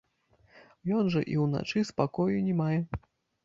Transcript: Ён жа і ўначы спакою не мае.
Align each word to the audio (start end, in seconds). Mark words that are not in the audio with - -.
Ён 1.01 1.11
жа 1.17 1.21
і 1.35 1.39
ўначы 1.43 1.87
спакою 1.93 2.37
не 2.49 2.59
мае. 2.67 2.75